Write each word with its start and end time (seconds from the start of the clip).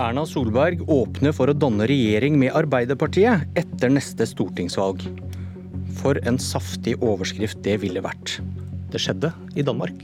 Erna 0.00 0.22
Solberg 0.24 0.80
åpner 0.88 1.34
for 1.36 1.50
å 1.52 1.54
danne 1.56 1.84
regjering 1.84 2.38
med 2.40 2.54
Arbeiderpartiet 2.56 3.50
etter 3.60 3.92
neste 3.92 4.24
stortingsvalg. 4.24 5.02
For 6.00 6.16
en 6.24 6.38
saftig 6.40 6.94
overskrift 7.04 7.60
det 7.66 7.76
ville 7.82 8.00
vært. 8.00 8.38
Det 8.88 9.02
skjedde 9.02 9.34
i 9.60 9.66
Danmark. 9.66 10.00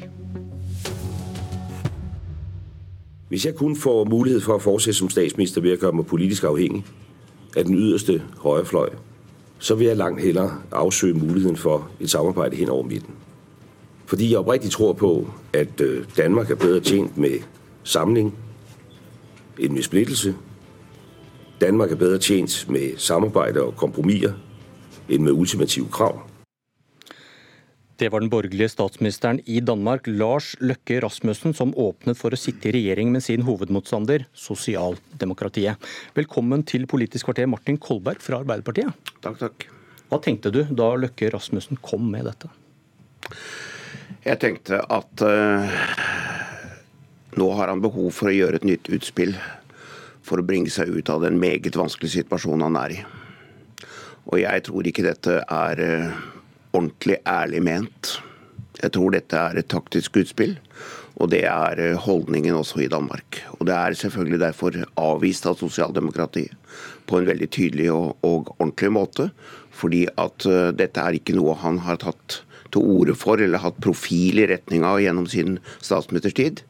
Hvis 3.33 3.49
jeg 3.49 3.57
kun 3.57 3.73
får 3.73 4.05
mulighet 4.13 4.45
for 4.45 4.61
å 4.61 4.65
fortsette 4.67 5.01
som 5.01 5.09
statsminister 5.11 5.65
ved 5.65 5.79
å 5.79 5.87
gjøre 5.87 5.97
meg 5.97 6.11
politisk 6.13 6.45
avhengig 6.45 6.85
av 7.57 7.65
den 7.65 7.81
ytterste 7.81 8.21
høyrefløy, 8.45 8.93
så 9.59 9.81
vil 9.81 9.95
jeg 9.95 10.03
langt 10.03 10.21
heller 10.21 10.59
avsøke 10.77 11.17
muligheten 11.25 11.57
for 11.57 11.89
et 11.97 12.13
samarbeid 12.13 12.55
hen 12.61 12.69
over 12.69 12.85
midten. 12.93 13.17
Fordi 14.07 14.29
jeg 14.29 14.45
oppriktig 14.45 14.77
tror 14.77 14.93
på 14.93 15.15
at 15.57 15.81
øh, 15.81 16.05
Danmark 16.19 16.53
er 16.53 16.61
bedre 16.61 16.85
tjent 16.85 17.17
med 17.17 17.41
samling 17.83 18.35
enn 19.59 19.75
med 19.75 19.87
splittelse. 19.87 20.35
Danmark 21.61 21.93
er 21.95 22.01
bedre 22.01 22.21
tjent 22.21 22.67
med 22.69 22.99
samarbeid 23.01 23.57
og 23.63 23.77
kompromisser 23.81 24.37
enn 25.09 25.25
med 25.25 25.37
ultimative 25.37 25.89
krav. 25.93 26.25
Det 27.97 28.11
var 28.13 28.21
den 28.21 28.29
borgerlige 28.29 28.69
statsministeren 28.69 29.39
i 29.49 29.63
Danmark, 29.65 30.05
Lars 30.07 30.51
Løkke 30.61 30.99
Rasmussen, 31.01 31.55
som 31.57 31.73
åpnet 31.81 32.19
for 32.19 32.35
å 32.35 32.37
sitte 32.37 32.69
i 32.69 32.75
regjering 32.77 33.09
med 33.15 33.25
sin 33.25 33.47
hovedmotstander, 33.47 34.27
sosialdemokratiet. 34.37 35.81
Velkommen 36.19 36.67
til 36.69 36.85
Politisk 36.91 37.31
kvarter, 37.31 37.49
Martin 37.49 37.81
Kolberg 37.81 38.21
fra 38.21 38.43
Arbeiderpartiet. 38.43 38.93
Takk, 39.25 39.41
takk. 39.41 39.67
Hva 40.11 40.21
tenkte 40.21 40.53
du 40.53 40.61
da 40.77 40.91
Løkke 41.01 41.33
Rasmussen 41.33 41.81
kom 41.81 42.05
med 42.13 42.29
dette? 42.29 42.53
Jeg 44.27 44.43
tenkte 44.45 44.83
at 44.93 45.25
uh, 45.25 45.81
nå 47.37 47.51
har 47.53 47.69
han 47.69 47.85
behov 47.85 48.11
for 48.17 48.31
å 48.31 48.35
gjøre 48.37 48.61
et 48.61 48.69
nytt 48.69 48.91
utspill 48.93 49.37
for 50.27 50.41
å 50.41 50.47
bringe 50.47 50.73
seg 50.73 50.91
ut 50.91 51.11
av 51.13 51.23
den 51.23 51.39
meget 51.41 51.77
vanskelige 51.79 52.23
situasjonen 52.23 52.67
han 52.67 52.79
er 52.81 52.95
i. 52.97 53.01
Og 54.27 54.41
jeg 54.43 54.65
tror 54.67 54.89
ikke 54.89 55.07
dette 55.07 55.39
er 55.45 55.83
uh, 55.83 56.15
ordentlig 56.75 57.21
ærlig 57.29 57.63
ment. 57.63 58.17
Jeg 58.81 58.95
tror 58.97 59.15
dette 59.15 59.39
er 59.39 59.61
et 59.61 59.69
taktisk 59.71 60.19
utspill, 60.21 60.57
og 61.17 61.31
det 61.33 61.47
er 61.49 61.81
eh, 61.81 61.95
holdningen 61.97 62.59
også 62.59 62.83
i 62.85 62.91
Danmark. 62.93 63.39
Og 63.57 63.63
det 63.71 63.73
er 63.73 63.95
selvfølgelig 63.97 64.41
derfor 64.43 64.75
avvist 65.01 65.47
av 65.49 65.57
sosialdemokratiet 65.57 66.53
på 67.09 67.17
en 67.17 67.29
veldig 67.31 67.49
tydelig 67.49 67.87
og, 67.95 68.19
og 68.21 68.51
ordentlig 68.59 68.91
måte. 68.93 69.31
Fordi 69.73 70.03
at 70.13 70.45
uh, 70.45 70.75
dette 70.77 71.01
er 71.01 71.17
ikke 71.17 71.39
noe 71.39 71.57
han 71.63 71.81
har 71.87 72.03
tatt 72.03 72.43
til 72.75 72.85
orde 72.85 73.17
for 73.17 73.41
eller 73.41 73.63
hatt 73.63 73.81
profil 73.81 74.43
i 74.43 74.49
retning 74.51 74.85
av 74.85 75.01
gjennom 75.01 75.29
sin 75.31 75.59
statsministertid. 75.79 76.65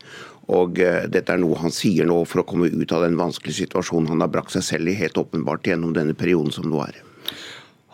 Og 0.52 0.78
uh, 0.78 1.06
dette 1.11 1.33
er 1.33 1.42
noe 1.42 1.58
han 1.58 1.75
sier 1.75 2.06
nå 2.06 2.20
for 2.28 2.42
å 2.42 2.47
komme 2.47 2.70
ut 2.70 2.94
av 2.94 3.02
den 3.06 3.19
vanskelige 3.19 3.64
situasjonen 3.64 4.12
han 4.14 4.22
har 4.25 4.33
brakt 4.33 4.55
seg 4.55 4.66
selv 4.66 4.92
i, 4.92 4.98
helt 4.98 5.19
åpenbart 5.19 5.66
gjennom 5.66 5.94
denne 5.97 6.14
perioden 6.19 6.55
som 6.55 6.69
nå 6.70 6.84
er. 6.86 7.03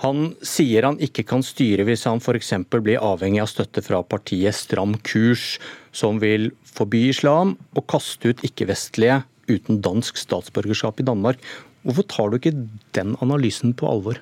Han 0.02 0.32
sier 0.42 0.82
han 0.82 0.98
ikke 1.02 1.22
kan 1.30 1.44
styre 1.46 1.86
hvis 1.86 2.02
han 2.10 2.18
f.eks. 2.18 2.56
blir 2.74 2.98
avhengig 2.98 3.44
av 3.44 3.50
støtte 3.52 3.84
fra 3.86 4.00
partiet 4.02 4.56
Stram 4.58 4.96
kurs, 5.06 5.60
som 5.94 6.18
vil 6.22 6.50
forby 6.66 7.04
islam 7.12 7.54
og 7.78 7.86
kaste 7.92 8.32
ut 8.32 8.42
ikke-vestlige 8.42 9.20
uten 9.50 9.78
dansk 9.84 10.18
statsborgerskap 10.18 10.98
i 10.98 11.06
Danmark. 11.06 11.38
Hvorfor 11.86 12.06
tar 12.10 12.30
du 12.30 12.38
ikke 12.40 12.56
den 12.98 13.14
analysen 13.22 13.76
på 13.78 13.86
alvor? 13.90 14.18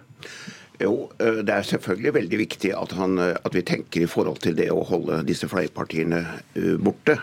Jo, 0.81 1.09
Det 1.17 1.53
er 1.53 1.65
selvfølgelig 1.65 2.15
veldig 2.15 2.39
viktig 2.41 2.71
at, 2.77 2.93
han, 2.97 3.19
at 3.21 3.57
vi 3.57 3.65
tenker 3.65 4.05
i 4.05 4.09
forhold 4.09 4.41
til 4.45 4.57
det 4.57 4.71
å 4.73 4.85
holde 4.85 5.23
disse 5.29 5.49
fløypartiene 5.49 6.23
borte. 6.81 7.19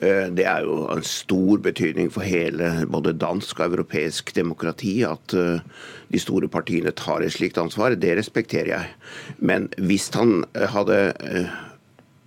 Eh, 0.00 0.28
det 0.32 0.46
er 0.48 0.64
jo 0.64 0.86
en 0.88 1.04
stor 1.04 1.60
betydning 1.60 2.08
for 2.12 2.24
hele 2.24 2.86
både 2.88 3.12
dansk 3.20 3.58
og 3.60 3.74
europeisk 3.74 4.32
demokrati 4.36 5.00
at 5.04 5.34
eh, 5.36 5.60
de 6.08 6.20
store 6.20 6.48
partiene 6.48 6.94
tar 6.96 7.20
et 7.20 7.34
slikt 7.34 7.60
ansvar. 7.60 7.98
Det 8.00 8.14
respekterer 8.16 8.72
jeg. 8.72 8.94
Men 9.38 9.68
hvis 9.76 10.08
han 10.16 10.46
eh, 10.54 10.68
hadde 10.72 11.00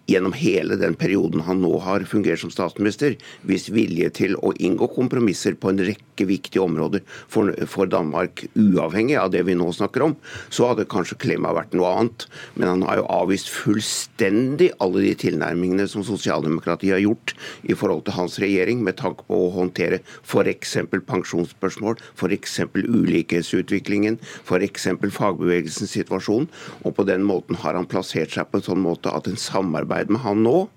gjennom 0.09 0.33
hele 0.35 0.75
den 0.79 0.95
perioden 0.99 1.43
han 1.47 1.61
nå 1.63 1.71
har 1.83 2.03
fungert 2.09 2.41
som 2.41 2.51
statsminister, 2.51 3.15
vist 3.47 3.69
vilje 3.73 4.09
til 4.19 4.35
å 4.43 4.51
inngå 4.59 4.89
kompromisser 4.95 5.55
på 5.55 5.71
en 5.71 5.79
rekke 5.83 6.27
viktige 6.27 6.63
områder 6.63 7.03
for, 7.31 7.53
for, 7.69 7.87
Danmark, 7.89 8.45
uavhengig 8.59 9.15
av 9.19 9.31
det 9.33 9.43
vi 9.47 9.55
nå 9.57 9.69
snakker 9.75 10.03
om, 10.05 10.15
så 10.53 10.69
hadde 10.71 10.87
kanskje 10.91 11.19
klimaet 11.23 11.57
vært 11.57 11.77
noe 11.77 11.91
annet. 11.91 12.25
Men 12.57 12.69
han 12.69 12.85
har 12.87 12.99
jo 12.99 13.07
avvist 13.15 13.51
fullstendig 13.53 14.71
alle 14.83 15.05
de 15.05 15.13
tilnærmingene 15.23 15.87
som 15.89 16.05
sosialdemokratiet 16.05 16.97
har 16.97 17.03
gjort 17.03 17.35
i 17.63 17.77
forhold 17.77 18.05
til 18.07 18.17
hans 18.17 18.37
regjering, 18.43 18.83
med 18.83 18.99
tanke 18.99 19.25
på 19.27 19.39
å 19.45 19.51
håndtere 19.55 20.01
f.eks. 20.23 20.77
pensjonsspørsmål, 21.07 21.99
f.eks. 22.17 22.59
ulikhetsutviklingen, 22.75 24.19
f.eks. 24.43 24.89
fagbevegelsens 25.15 25.95
situasjon. 25.95 26.49
Og 26.83 26.95
på 26.97 27.07
den 27.07 27.23
måten 27.27 27.59
har 27.63 27.77
han 27.77 27.87
plassert 27.89 28.35
seg 28.35 28.49
på 28.51 28.59
en 28.59 28.67
sånn 28.67 28.83
måte 28.83 29.13
at 29.13 29.29
en 29.29 29.39
samarbeid 29.39 30.02
samarbeid 30.03 30.09
med 30.09 30.21
han 30.21 30.43
nå 30.43 30.69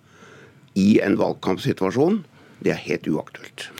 i 0.77 1.01
en 1.01 1.17
valgkampsituasjon, 1.17 2.25
det 2.61 2.73
er 2.73 2.83
helt 2.87 3.07
uaktuelt. 3.09 3.71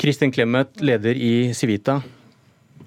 Kristin 0.00 0.32
Clemet, 0.32 0.80
leder 0.80 1.14
i 1.14 1.52
Civita. 1.54 2.02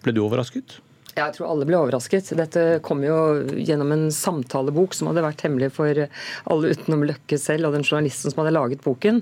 Ble 0.04 0.14
du 0.14 0.24
overrasket? 0.24 0.82
Jeg 1.14 1.36
tror 1.36 1.52
alle 1.52 1.66
ble 1.70 1.78
overrasket. 1.78 2.32
Dette 2.38 2.62
kom 2.86 3.04
jo 3.06 3.16
gjennom 3.54 3.92
en 3.94 4.08
samtalebok 4.14 4.96
som 4.98 5.12
hadde 5.12 5.24
vært 5.26 5.44
hemmelig 5.46 5.70
for 5.76 6.00
alle 6.00 6.72
utenom 6.74 7.06
Løkke 7.06 7.38
selv 7.38 7.70
og 7.70 7.76
den 7.78 7.86
journalisten 7.86 8.34
som 8.34 8.42
hadde 8.42 8.56
laget 8.56 8.82
boken. 8.86 9.22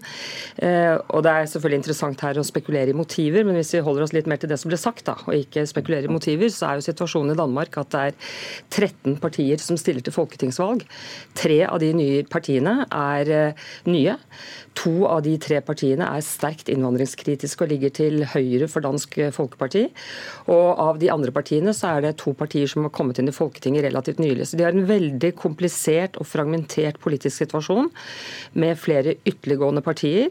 Eh, 0.64 0.96
og 0.96 1.26
Det 1.26 1.34
er 1.34 1.50
selvfølgelig 1.52 1.82
interessant 1.82 2.24
her 2.24 2.40
å 2.40 2.48
spekulere 2.48 2.94
i 2.94 2.98
motiver, 2.98 3.44
men 3.48 3.60
hvis 3.60 3.74
vi 3.76 3.84
holder 3.84 4.06
oss 4.06 4.16
litt 4.16 4.30
mer 4.32 4.40
til 4.40 4.52
det 4.52 4.60
som 4.62 4.72
ble 4.72 4.80
sagt, 4.80 5.04
da, 5.10 5.18
og 5.28 5.36
ikke 5.36 5.66
spekulerer 5.68 6.08
i 6.08 6.14
motiver, 6.14 6.48
så 6.54 6.70
er 6.70 6.80
jo 6.80 6.88
situasjonen 6.88 7.36
i 7.36 7.40
Danmark 7.42 7.76
at 7.82 7.92
det 7.92 8.06
er 8.08 8.18
13 8.72 9.20
partier 9.24 9.60
som 9.60 9.80
stiller 9.80 10.06
til 10.06 10.16
folketingsvalg. 10.16 10.88
Tre 11.36 11.60
av 11.68 11.82
de 11.84 11.92
nye 11.98 12.24
partiene 12.32 12.86
er 12.88 13.36
eh, 13.36 13.68
nye. 13.92 14.16
To 14.80 14.94
av 15.12 15.26
de 15.28 15.36
tre 15.44 15.60
partiene 15.66 16.08
er 16.08 16.24
sterkt 16.24 16.72
innvandringskritiske 16.72 17.66
og 17.66 17.74
ligger 17.74 17.92
til 18.00 18.24
høyre 18.32 18.72
for 18.72 18.84
Dansk 18.86 19.20
Folkeparti. 19.36 19.90
Og 20.48 20.68
av 20.80 21.02
de 21.02 21.12
andre 21.12 21.36
partiene 21.36 21.76
så 21.82 21.96
er 21.96 22.06
det 22.06 22.16
to 22.22 22.34
partier 22.38 22.70
som 22.70 22.86
har 22.86 22.94
kommet 22.94 23.20
inn 23.20 23.30
i 23.32 23.36
Folketinget 23.36 23.88
relativt 23.88 24.22
nylig. 24.22 24.48
Så 24.48 24.60
de 24.60 24.66
har 24.68 24.76
en 24.76 24.88
veldig 24.88 25.34
komplisert 25.40 26.20
og 26.22 26.30
fragmentert 26.30 27.00
politisk 27.02 27.42
situasjon 27.42 27.90
med 28.62 28.80
flere 28.80 29.16
ytterliggående 29.26 29.84
partier. 29.86 30.30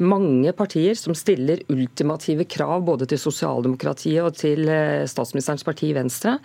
Mange 0.00 0.52
partier 0.56 0.96
som 0.98 1.16
stiller 1.18 1.62
ultimative 1.72 2.46
krav 2.48 2.86
både 2.86 3.08
til 3.10 3.20
sosialdemokratiet 3.20 4.24
og 4.24 4.36
til 4.38 4.68
eh, 4.72 5.04
statsministerens 5.10 5.66
parti 5.66 5.92
Venstre. 5.96 6.38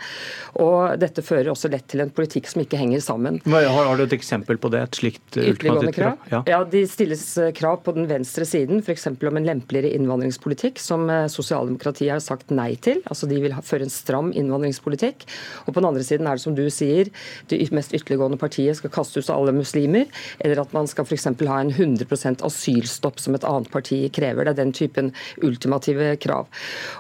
Og 0.63 0.97
dette 0.99 1.23
fører 1.25 1.51
også 1.53 1.71
lett 1.71 1.87
til 1.91 2.03
en 2.03 2.11
politikk 2.13 2.49
som 2.51 2.63
ikke 2.63 2.79
henger 2.79 3.03
sammen. 3.03 3.39
Har, 3.47 3.69
har 3.71 3.99
du 3.99 4.05
et 4.05 4.17
eksempel 4.17 4.59
på 4.61 4.71
det? 4.73 4.83
Et 4.83 5.01
slikt 5.03 5.39
ultimativt 5.39 5.97
krav? 5.97 6.27
Ja. 6.33 6.43
ja, 6.49 6.61
de 6.67 6.83
stilles 6.89 7.25
eh, 7.39 7.53
krav 7.55 7.81
på 7.85 7.95
den 7.95 8.09
venstre 8.11 8.47
siden, 8.49 8.83
f.eks. 8.83 9.07
om 9.13 9.39
en 9.39 9.47
lempeligere 9.47 9.93
innvandringspolitikk, 9.97 10.81
som 10.81 11.07
eh, 11.11 11.29
sosialdemokratiet 11.31 12.15
har 12.15 12.23
sagt 12.23 12.51
nei 12.53 12.73
til. 12.83 13.01
Altså 13.07 13.29
De 13.29 13.39
vil 13.43 13.55
føre 13.63 13.87
en 13.87 13.93
stram 13.93 14.32
innvandringspolitikk. 14.39 15.25
Og 15.66 15.71
på 15.71 15.79
den 15.79 15.89
andre 15.89 16.05
siden 16.05 16.27
er 16.27 16.38
det 16.38 16.45
som 16.45 16.57
du 16.57 16.66
sier, 16.73 17.11
det 17.51 17.61
mest 17.73 17.94
ytterliggående 17.95 18.39
partiet 18.41 18.79
skal 18.79 18.94
kaste 18.94 19.21
ut 19.21 19.31
alle 19.33 19.53
muslimer, 19.55 20.09
eller 20.44 20.63
at 20.63 20.73
man 20.75 20.89
skal 20.89 21.07
f.eks. 21.07 21.29
ha 21.29 21.59
en 21.61 21.73
100% 21.73 22.44
asylstopp, 22.45 23.21
som 23.21 23.38
et 23.38 23.47
annet 23.47 23.71
parti 23.73 24.01
krever. 24.13 24.45
Det 24.45 24.55
er 24.55 24.61
den 24.63 24.75
typen 24.75 25.13
ultimative 25.44 26.13
krav. 26.23 26.49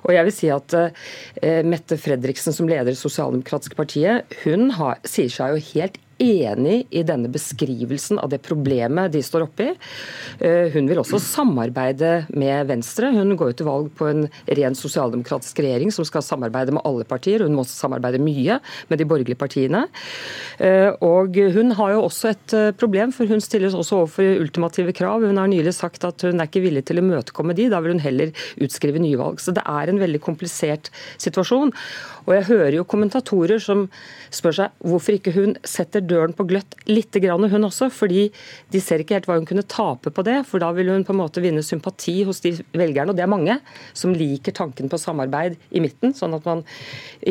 Og 0.03 0.13
jeg 0.15 0.27
vil 0.27 0.35
si 0.35 0.51
at 0.53 0.77
uh, 0.77 1.61
Mette 1.67 1.99
Fredriksen, 2.01 2.55
som 2.55 2.69
leder 2.69 2.91
det 2.91 2.99
sosialdemokratiske 2.99 3.77
partiet, 3.79 4.39
hun 4.43 4.71
har, 4.77 4.99
sier 5.07 5.31
seg 5.31 5.55
jo 5.55 5.67
helt 5.73 5.99
enig 6.23 6.83
i 6.93 7.03
denne 7.05 7.29
beskrivelsen 7.31 8.19
av 8.21 8.31
det 8.31 8.41
problemet 8.45 9.13
de 9.13 9.21
står 9.23 9.45
oppe 9.47 9.67
i. 9.67 9.73
Eh, 10.39 10.71
hun 10.73 10.87
vil 10.89 11.01
også 11.01 11.19
samarbeide 11.21 12.13
med 12.33 12.69
Venstre. 12.71 13.11
Hun 13.13 13.35
går 13.39 13.53
jo 13.53 13.57
til 13.61 13.69
valg 13.69 13.91
på 13.97 14.09
en 14.09 14.25
ren 14.59 14.77
sosialdemokratisk 14.77 15.61
regjering 15.63 15.93
som 15.93 16.07
skal 16.07 16.25
samarbeide 16.25 16.75
med 16.75 16.85
alle 16.87 17.07
partier. 17.07 17.43
Hun 17.45 17.57
må 17.57 17.65
også 17.65 17.85
samarbeide 17.85 18.21
mye 18.23 18.59
med 18.89 19.01
de 19.01 19.07
borgerlige 19.09 19.39
partiene. 19.39 19.85
Eh, 20.59 20.91
og 21.03 21.37
hun 21.55 21.75
har 21.77 21.95
jo 21.95 22.05
også 22.07 22.33
et 22.33 22.57
eh, 22.57 22.71
problem, 22.77 23.13
for 23.15 23.29
hun 23.29 23.43
stilles 23.43 23.77
også 23.77 24.01
overfor 24.03 24.43
ultimative 24.43 24.95
krav. 24.95 25.25
Hun 25.25 25.41
har 25.41 25.51
nylig 25.51 25.75
sagt 25.77 26.05
at 26.07 26.25
hun 26.25 26.39
er 26.39 26.49
ikke 26.49 26.63
villig 26.65 26.85
til 26.87 26.99
å 26.99 27.05
imøtekomme 27.05 27.55
de, 27.57 27.69
da 27.73 27.81
vil 27.83 27.95
hun 27.95 28.03
heller 28.03 28.33
utskrive 28.63 29.01
nyvalg. 29.03 29.41
Så 29.43 29.55
det 29.55 29.65
er 29.67 29.91
en 29.91 30.01
veldig 30.01 30.21
komplisert 30.23 30.91
situasjon. 31.21 31.73
Og 32.23 32.35
jeg 32.37 32.47
hører 32.51 32.77
jo 32.77 32.87
kommentatorer 32.87 33.61
som 33.63 33.87
spør 34.33 34.57
seg 34.57 34.83
hvorfor 34.87 35.17
ikke 35.17 35.33
hun 35.35 35.57
setter 35.67 36.03
døren 36.13 36.35
på 36.37 36.45
gløtt 36.47 36.77
litt, 36.89 37.13
grann, 37.23 37.47
hun 37.49 37.67
også. 37.67 37.89
Fordi 37.93 38.27
de 38.73 38.81
ser 38.81 39.03
ikke 39.03 39.17
helt 39.17 39.29
hva 39.29 39.37
hun 39.39 39.47
kunne 39.49 39.65
tape 39.67 40.13
på 40.13 40.25
det. 40.25 40.39
For 40.49 40.63
da 40.63 40.71
vil 40.77 40.91
hun 40.93 41.05
på 41.07 41.15
en 41.15 41.21
måte 41.23 41.43
vinne 41.43 41.63
sympati 41.65 42.21
hos 42.27 42.43
de 42.45 42.55
velgerne, 42.71 43.11
og 43.11 43.19
det 43.19 43.25
er 43.25 43.31
mange, 43.31 43.59
som 43.97 44.15
liker 44.15 44.55
tanken 44.55 44.91
på 44.91 45.01
samarbeid 45.01 45.57
i 45.73 45.83
midten, 45.83 46.15
sånn 46.17 46.37
at 46.37 46.47
man 46.49 46.63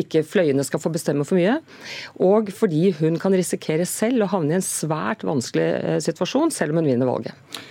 ikke 0.03 0.25
fløyene 0.27 0.65
skal 0.67 0.81
få 0.83 0.91
bestemme 0.93 1.25
for 1.27 1.39
mye. 1.39 1.57
Og 2.23 2.51
fordi 2.55 2.91
hun 2.99 3.19
kan 3.21 3.35
risikere 3.35 3.87
selv 3.89 4.25
å 4.25 4.31
havne 4.35 4.55
i 4.55 4.59
en 4.59 4.65
svært 4.65 5.25
vanskelig 5.27 5.69
eh, 5.79 6.01
situasjon, 6.03 6.53
selv 6.53 6.73
om 6.73 6.81
hun 6.83 6.91
vinner 6.91 7.09
valget. 7.09 7.61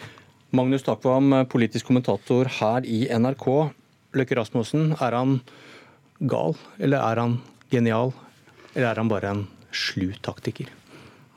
Magnus 0.53 0.85
Takvam, 0.85 1.32
politisk 1.49 1.88
kommentator 1.88 2.50
her 2.61 2.85
i 2.85 3.06
NRK. 3.08 3.47
Løkke 4.12 4.37
Rasmussen, 4.37 4.91
er 5.00 5.17
han 5.17 5.38
gal, 6.29 6.58
eller 6.76 7.00
er 7.00 7.20
han 7.23 7.38
genial, 7.73 8.12
eller 8.75 8.91
er 8.91 9.00
han 9.00 9.08
bare 9.08 9.32
en 9.32 9.43
slu 9.73 10.11
taktiker? 10.20 10.69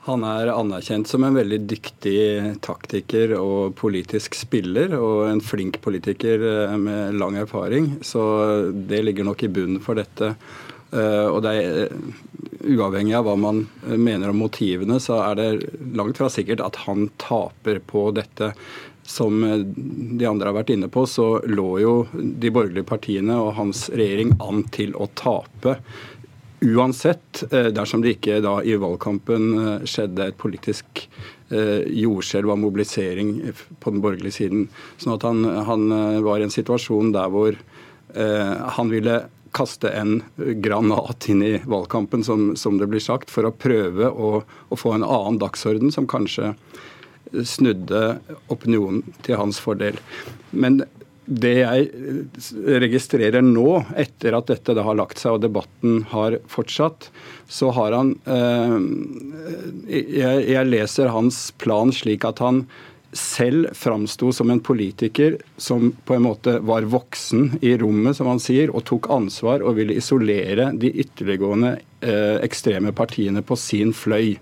Han 0.06 0.22
er 0.22 0.52
anerkjent 0.52 1.08
som 1.10 1.24
en 1.26 1.34
veldig 1.34 1.58
dyktig 1.66 2.20
taktiker 2.62 3.32
og 3.40 3.74
politisk 3.78 4.36
spiller, 4.38 4.94
og 4.94 5.24
en 5.26 5.42
flink 5.42 5.80
politiker 5.82 6.44
eh, 6.46 6.76
med 6.78 7.18
lang 7.18 7.38
erfaring. 7.40 7.96
Så 8.06 8.22
det 8.70 9.02
ligger 9.02 9.26
nok 9.26 9.42
i 9.42 9.50
bunnen 9.50 9.82
for 9.82 9.98
dette. 9.98 10.36
Eh, 10.94 11.26
og 11.26 11.40
det 11.42 11.56
er 11.58 11.80
eh, 11.88 12.00
Uavhengig 12.66 13.14
av 13.14 13.26
hva 13.28 13.34
man 13.38 13.60
mener 13.94 14.32
om 14.32 14.40
motivene, 14.42 14.96
så 14.98 15.20
er 15.22 15.36
det 15.38 15.50
langt 15.94 16.18
fra 16.18 16.26
sikkert 16.32 16.64
at 16.64 16.80
han 16.86 17.04
taper 17.22 17.78
på 17.78 18.08
dette. 18.16 18.48
Som 19.06 19.38
de 19.38 20.26
andre 20.26 20.50
har 20.50 20.56
vært 20.56 20.72
inne 20.74 20.88
på, 20.90 21.04
så 21.06 21.36
lå 21.46 21.68
jo 21.78 21.92
de 22.10 22.50
borgerlige 22.50 22.88
partiene 22.88 23.36
og 23.38 23.52
hans 23.54 23.84
regjering 23.94 24.34
an 24.42 24.64
til 24.74 24.96
å 24.98 25.06
tape 25.14 25.76
Uansett, 26.60 27.44
eh, 27.52 27.68
dersom 27.68 28.00
det 28.00 28.16
ikke 28.16 28.40
da 28.40 28.58
i 28.64 28.78
valgkampen 28.80 29.48
eh, 29.60 29.82
skjedde 29.84 30.30
et 30.30 30.38
politisk 30.40 31.02
eh, 31.52 31.84
jordskjelv 31.84 32.54
av 32.54 32.60
mobilisering 32.62 33.34
på 33.82 33.92
den 33.92 34.00
borgerlige 34.04 34.38
siden. 34.38 34.68
Sånn 34.96 35.16
at 35.18 35.26
han, 35.28 35.44
han 35.68 35.88
var 36.24 36.40
i 36.40 36.46
en 36.46 36.54
situasjon 36.54 37.12
der 37.16 37.32
hvor 37.32 37.58
han 38.16 38.88
ville 38.88 39.16
kaste 39.52 39.90
en 39.92 40.22
granat 40.64 41.26
inn 41.28 41.42
i 41.44 41.50
valgkampen, 41.68 42.22
som, 42.24 42.54
som 42.56 42.78
det 42.80 42.86
blir 42.88 43.02
sagt, 43.02 43.28
for 43.34 43.44
å 43.44 43.52
prøve 43.52 44.08
å, 44.08 44.30
å, 44.40 44.78
få 44.78 44.94
en 44.94 45.04
annen 45.04 45.36
dagsorden 45.42 45.92
som 45.92 46.06
kanskje 46.08 46.54
snudde 47.44 48.22
opinionen 48.54 49.02
til 49.26 49.36
hans 49.42 49.58
fordel. 49.60 49.98
Men 50.54 50.84
det 51.26 51.54
jeg 51.58 51.86
registrerer 52.82 53.42
nå, 53.42 53.82
etter 53.98 54.36
at 54.38 54.50
dette 54.50 54.76
har 54.78 54.98
lagt 54.98 55.18
seg 55.20 55.36
og 55.36 55.44
debatten 55.44 56.04
har 56.12 56.38
fortsatt, 56.50 57.10
så 57.50 57.72
har 57.74 57.96
han 57.96 58.12
eh, 58.30 58.76
jeg, 59.90 60.44
jeg 60.52 60.70
leser 60.70 61.10
hans 61.14 61.48
plan 61.58 61.92
slik 61.94 62.26
at 62.28 62.42
han 62.44 62.64
selv 63.16 63.70
framsto 63.72 64.32
som 64.32 64.50
en 64.50 64.60
politiker 64.60 65.38
som 65.56 65.92
på 66.04 66.14
en 66.14 66.26
måte 66.26 66.58
var 66.58 66.86
voksen 66.90 67.58
i 67.64 67.76
rommet, 67.80 68.16
som 68.16 68.28
han 68.30 68.42
sier, 68.42 68.70
og 68.74 68.84
tok 68.88 69.08
ansvar 69.14 69.64
og 69.64 69.78
ville 69.78 69.96
isolere 69.96 70.70
de 70.76 70.92
ytterliggående 70.92 71.76
eh, 72.04 72.36
ekstreme 72.44 72.92
partiene 72.96 73.42
på 73.46 73.56
sin 73.58 73.94
fløy 73.96 74.36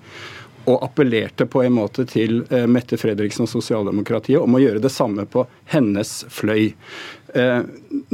og 0.65 0.85
appellerte 0.85 1.47
på 1.51 1.63
en 1.65 1.77
måte 1.77 2.07
til 2.09 2.43
eh, 2.51 2.67
Mette 2.71 2.99
Fredriksen 3.01 3.47
og 3.47 3.53
sosialdemokratiet 3.53 4.41
om 4.41 4.57
å 4.57 4.63
gjøre 4.63 4.83
det 4.85 4.93
samme 4.93 5.27
på 5.31 5.47
hennes 5.73 6.17
fløy. 6.33 6.73
Eh, 7.35 7.61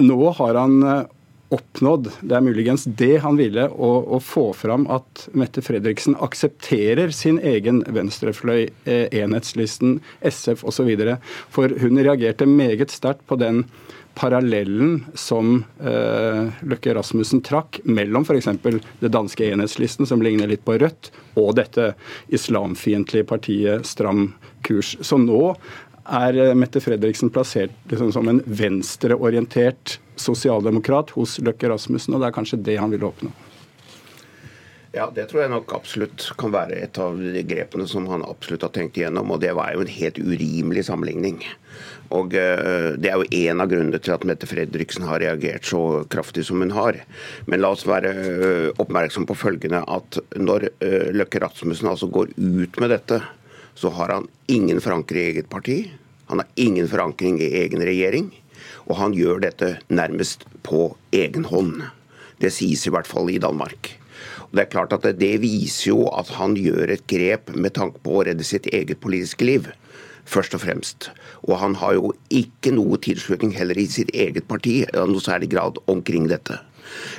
nå 0.00 0.20
har 0.38 0.58
han 0.58 0.76
eh, 0.82 1.02
oppnådd, 1.50 2.12
det 2.22 2.36
er 2.36 2.46
muligens 2.46 2.86
det 2.98 3.16
han 3.24 3.38
ville, 3.38 3.66
å, 3.70 3.90
å 4.16 4.20
få 4.22 4.50
fram 4.54 4.86
at 4.92 5.26
Mette 5.34 5.64
Fredriksen 5.66 6.14
aksepterer 6.22 7.10
sin 7.14 7.40
egen 7.42 7.82
venstrefløy, 7.90 8.68
enhetslisten, 8.86 9.98
SF 10.22 10.62
osv. 10.70 10.92
For 11.50 11.74
hun 11.82 11.98
reagerte 11.98 12.46
meget 12.46 12.94
sterkt 12.94 13.26
på 13.26 13.40
den 13.42 13.64
parallellen 14.20 15.04
som 15.14 15.64
eh, 15.80 16.48
Løkke 16.68 16.94
Rasmussen 16.94 17.40
trakk 17.40 17.80
mellom 17.88 18.26
f.eks. 18.26 18.50
det 19.00 19.08
danske 19.08 19.48
enhetslisten, 19.48 20.06
som 20.06 20.20
ligner 20.22 20.50
litt 20.50 20.64
på 20.66 20.76
Rødt, 20.80 21.08
og 21.40 21.54
dette 21.56 21.94
islamfiendtlige 22.28 23.28
partiet 23.30 23.88
Stram 23.88 24.34
kurs. 24.66 24.92
Så 25.00 25.16
nå 25.20 25.54
er 26.04 26.36
eh, 26.36 26.56
Mette 26.58 26.82
Fredriksen 26.84 27.32
plassert 27.32 27.72
liksom, 27.88 28.12
som 28.12 28.28
en 28.28 28.42
venstreorientert 28.44 29.96
sosialdemokrat 30.20 31.14
hos 31.16 31.38
Løkke 31.40 31.72
Rasmussen, 31.72 32.14
og 32.14 32.20
det 32.20 32.28
er 32.28 32.36
kanskje 32.36 32.60
det 32.66 32.76
han 32.82 32.92
vil 32.92 33.08
oppnå. 33.08 33.32
Ja, 34.90 35.06
Det 35.14 35.28
tror 35.30 35.44
jeg 35.44 35.52
nok 35.52 35.70
absolutt 35.76 36.24
kan 36.38 36.50
være 36.50 36.80
et 36.82 36.98
av 36.98 37.14
de 37.14 37.42
grepene 37.46 37.84
som 37.86 38.08
han 38.10 38.24
absolutt 38.26 38.64
har 38.66 38.72
tenkt 38.74 38.96
igjennom. 38.98 39.30
Og 39.30 39.38
det 39.42 39.52
var 39.54 39.70
jo 39.74 39.84
en 39.84 39.92
helt 39.94 40.18
urimelig 40.18 40.88
sammenligning. 40.88 41.44
Og 42.10 42.34
uh, 42.34 42.98
Det 42.98 43.06
er 43.06 43.20
jo 43.20 43.28
en 43.44 43.62
av 43.62 43.70
grunnene 43.70 44.00
til 44.02 44.16
at 44.16 44.26
Mette 44.26 44.48
Fredriksen 44.50 45.06
har 45.06 45.22
reagert 45.22 45.68
så 45.70 46.02
kraftig 46.10 46.42
som 46.48 46.58
hun 46.58 46.74
har. 46.74 46.98
Men 47.46 47.62
la 47.62 47.70
oss 47.70 47.86
være 47.86 48.10
uh, 48.10 48.82
oppmerksom 48.82 49.28
på 49.30 49.38
følgende 49.38 49.84
at 49.86 50.18
når 50.34 50.66
uh, 50.82 51.14
Løkke 51.14 51.44
Rasmussen 51.44 51.92
altså 51.92 52.10
går 52.10 52.34
ut 52.34 52.82
med 52.82 52.90
dette, 52.90 53.20
så 53.78 53.94
har 53.94 54.10
han 54.16 54.26
ingen 54.50 54.82
forankring 54.82 55.22
i 55.22 55.30
eget 55.36 55.50
parti. 55.54 55.78
Han 56.34 56.42
har 56.42 56.50
ingen 56.58 56.90
forankring 56.90 57.38
i 57.38 57.52
egen 57.62 57.86
regjering. 57.86 58.32
Og 58.90 58.98
han 58.98 59.14
gjør 59.14 59.38
dette 59.46 59.76
nærmest 59.86 60.42
på 60.66 60.88
egen 61.14 61.46
hånd. 61.46 61.78
Det 62.42 62.50
sies 62.50 62.88
i 62.88 62.90
hvert 62.90 63.06
fall 63.06 63.30
i 63.30 63.38
Danmark. 63.38 63.99
Det 64.50 64.64
er 64.64 64.70
klart 64.72 64.94
at 64.96 65.04
det 65.18 65.34
viser 65.44 65.92
jo 65.92 66.08
at 66.10 66.32
han 66.34 66.56
gjør 66.58 66.90
et 66.90 67.04
grep 67.10 67.52
med 67.54 67.76
tanke 67.76 68.02
på 68.02 68.18
å 68.18 68.24
redde 68.26 68.46
sitt 68.46 68.66
eget 68.74 68.98
politiske 69.02 69.46
liv. 69.46 69.68
Først 70.30 70.54
og 70.54 70.64
fremst. 70.64 71.10
Og 71.46 71.56
han 71.62 71.76
har 71.80 71.94
jo 71.96 72.10
ikke 72.34 72.74
noe 72.74 72.98
tilslutning 73.02 73.54
heller 73.56 73.78
i 73.78 73.86
sitt 73.90 74.10
eget 74.14 74.46
parti 74.50 74.82
noe 74.94 75.22
særlig 75.22 75.52
grad 75.54 75.78
omkring 75.90 76.28
dette. 76.30 76.58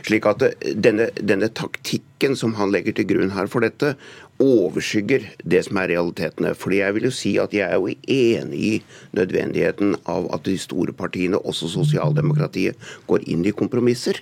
Slik 0.06 0.28
at 0.28 0.44
denne, 0.84 1.08
denne, 1.16 1.50
taktikken 1.56 2.36
som 2.38 2.56
han 2.58 2.74
legger 2.74 2.96
til 2.98 3.08
grunn 3.14 3.34
her 3.36 3.50
for 3.52 3.64
dette, 3.64 3.94
overskygger 4.42 5.28
det 5.48 5.64
som 5.68 5.80
er 5.80 5.92
realitetene. 5.94 6.54
Fordi 6.58 6.82
jeg 6.82 6.98
vil 6.98 7.08
jo 7.08 7.14
si 7.16 7.36
at 7.42 7.56
jeg 7.56 7.68
er 7.68 7.80
jo 7.80 7.92
enig 7.92 8.62
i 8.62 8.74
nødvendigheten 9.18 9.96
av 10.12 10.28
at 10.36 10.48
de 10.50 10.58
store 10.60 10.96
partiene, 10.98 11.40
også 11.40 11.72
sosialdemokratiet, 11.78 12.80
går 13.08 13.28
inn 13.32 13.46
i 13.48 13.56
kompromisser. 13.56 14.20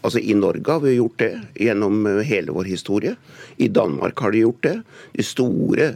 Altså 0.00 0.22
I 0.22 0.36
Norge 0.38 0.72
har 0.72 0.82
vi 0.84 0.96
gjort 0.96 1.18
det 1.20 1.32
gjennom 1.60 2.06
eh, 2.08 2.22
hele 2.26 2.54
vår 2.56 2.70
historie. 2.70 3.16
I 3.60 3.68
Danmark 3.68 4.20
har 4.24 4.32
de 4.32 4.44
gjort 4.44 4.62
det. 4.64 4.76
De 5.16 5.26
store 5.26 5.92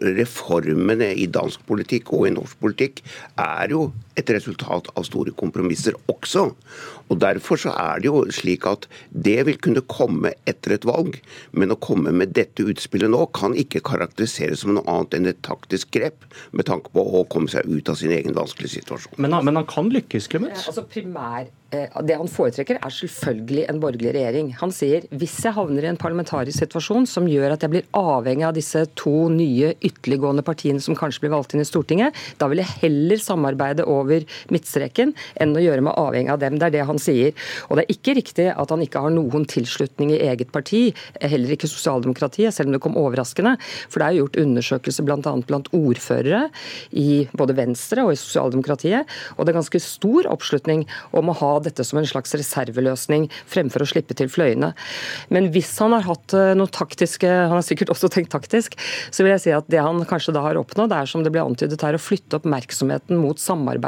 reformene 0.00 1.10
i 1.20 1.26
dansk 1.28 1.64
politikk 1.68 2.14
og 2.16 2.28
i 2.28 2.32
norsk 2.32 2.56
politikk 2.62 3.02
er 3.36 3.74
jo 3.74 3.90
et 4.18 4.32
resultat 4.34 4.90
av 4.96 5.06
store 5.08 5.34
kompromisser 5.38 5.96
også. 6.10 6.48
Og 7.08 7.20
Derfor 7.22 7.60
så 7.60 7.72
er 7.78 8.02
det 8.02 8.08
jo 8.08 8.22
slik 8.34 8.66
at 8.68 8.86
det 9.10 9.38
vil 9.48 9.58
kunne 9.62 9.84
komme 9.88 10.32
etter 10.48 10.76
et 10.76 10.86
valg, 10.88 11.18
men 11.52 11.74
å 11.74 11.78
komme 11.80 12.12
med 12.16 12.34
dette 12.36 12.64
utspillet 12.66 13.12
nå 13.12 13.26
kan 13.36 13.56
ikke 13.58 13.84
karakteriseres 13.86 14.64
som 14.64 14.74
noe 14.76 14.86
annet 14.90 15.18
enn 15.18 15.30
et 15.32 15.42
taktisk 15.46 15.92
grep 15.94 16.26
med 16.52 16.68
tanke 16.68 16.92
på 16.94 17.04
å 17.04 17.24
komme 17.32 17.52
seg 17.52 17.68
ut 17.68 17.92
av 17.92 18.00
sin 18.00 18.14
egen 18.14 18.36
vanskelige 18.36 18.80
situasjon. 18.80 19.18
Men, 19.22 19.38
men 19.44 19.60
han 19.60 19.68
kan 19.68 19.92
lykkes, 19.92 20.30
Clemet? 20.32 20.56
Ja, 20.56 20.70
altså 20.72 20.86
primær 20.88 21.50
Eh, 21.72 21.88
det 22.04 22.18
han 22.20 22.28
foretrekker, 22.28 22.78
er 22.84 22.92
selvfølgelig 22.92 23.64
en 23.70 23.78
borgerlig 23.80 24.12
regjering. 24.12 24.50
Han 24.60 24.72
sier 24.74 25.06
hvis 25.16 25.38
jeg 25.46 25.56
havner 25.56 25.86
i 25.86 25.90
en 25.92 26.00
parlamentarisk 26.00 26.60
situasjon 26.60 27.06
som 27.08 27.28
gjør 27.30 27.54
at 27.54 27.64
jeg 27.64 27.72
blir 27.72 27.86
avhengig 27.96 28.44
av 28.44 28.56
disse 28.56 28.82
to 28.98 29.28
nye 29.32 29.72
ytterliggående 29.80 30.44
partiene 30.44 30.82
som 30.84 30.96
kanskje 30.98 31.24
blir 31.24 31.32
valgt 31.32 31.56
inn 31.56 31.64
i 31.64 31.68
Stortinget, 31.68 32.18
da 32.40 32.48
vil 32.52 32.60
jeg 32.60 32.76
heller 32.82 33.22
samarbeide 33.22 33.86
over 33.88 34.01
midtstreken 34.52 35.14
enn 35.40 35.56
å 35.56 35.62
gjøre 35.62 35.84
meg 35.86 35.98
avhengig 36.00 36.32
av 36.34 36.40
dem. 36.42 36.58
Det 36.60 36.68
er 36.68 36.76
det 36.76 36.86
han 36.88 37.00
sier. 37.02 37.36
Og 37.68 37.78
det 37.78 37.84
er 37.86 37.94
ikke 37.96 38.16
riktig 38.18 38.48
at 38.52 38.72
han 38.72 38.84
ikke 38.84 39.02
har 39.04 39.14
noen 39.14 39.46
tilslutning 39.48 40.14
i 40.14 40.20
eget 40.28 40.52
parti, 40.54 40.84
heller 41.20 41.54
ikke 41.54 41.70
sosialdemokratiet, 41.70 42.54
selv 42.54 42.70
om 42.70 42.76
det 42.76 42.82
kom 42.84 42.98
overraskende. 43.00 43.56
For 43.88 44.00
det 44.00 44.08
er 44.08 44.16
jo 44.16 44.26
gjort 44.26 44.40
undersøkelser 44.42 45.06
bl.a. 45.06 45.34
blant 45.48 45.70
ordførere 45.76 46.46
i 46.98 47.24
både 47.36 47.56
Venstre 47.58 48.06
og 48.06 48.14
i 48.14 48.20
sosialdemokratiet, 48.20 49.08
og 49.36 49.44
det 49.44 49.52
er 49.52 49.58
ganske 49.58 49.82
stor 49.82 50.28
oppslutning 50.30 50.84
om 51.16 51.30
å 51.30 51.36
ha 51.40 51.52
dette 51.64 51.84
som 51.86 52.00
en 52.00 52.08
slags 52.08 52.34
reserveløsning 52.38 53.28
fremfor 53.50 53.84
å 53.84 53.88
slippe 53.88 54.16
til 54.18 54.30
fløyene. 54.32 54.72
Men 55.32 55.50
hvis 55.54 55.72
han 55.82 55.94
har 55.96 56.06
hatt 56.06 56.36
eh, 56.36 56.52
noe 56.58 56.70
taktiske, 56.72 57.28
han 57.28 57.56
har 57.56 57.66
sikkert 57.66 57.92
også 57.94 58.10
tenkt 58.12 58.32
taktisk, 58.34 58.76
så 59.10 59.24
vil 59.24 59.34
jeg 59.34 59.44
si 59.46 59.54
at 59.54 59.68
det 59.72 59.82
han 59.82 60.02
kanskje 60.08 60.34
da 60.36 60.44
har 60.46 60.60
oppnådd, 60.60 60.94
er 60.96 61.10
som 61.10 61.24
det 61.24 61.32
ble 61.34 61.44
antydet 61.44 61.82
her, 61.84 61.96
å 61.96 62.02
flytte 62.02 62.40
oppmerksomheten 62.40 63.20
mot 63.20 63.40